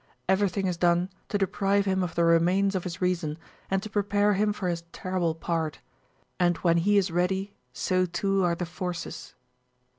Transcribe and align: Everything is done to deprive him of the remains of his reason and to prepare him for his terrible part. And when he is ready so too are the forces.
Everything 0.27 0.65
is 0.65 0.77
done 0.77 1.11
to 1.29 1.37
deprive 1.37 1.85
him 1.85 2.01
of 2.01 2.15
the 2.15 2.23
remains 2.23 2.73
of 2.73 2.85
his 2.85 3.03
reason 3.03 3.37
and 3.69 3.83
to 3.83 3.89
prepare 3.91 4.33
him 4.33 4.51
for 4.51 4.67
his 4.67 4.81
terrible 4.91 5.35
part. 5.35 5.79
And 6.39 6.57
when 6.65 6.77
he 6.77 6.97
is 6.97 7.11
ready 7.11 7.53
so 7.71 8.07
too 8.07 8.43
are 8.43 8.55
the 8.55 8.65
forces. 8.65 9.35